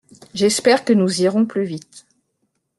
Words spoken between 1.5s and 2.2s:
vite.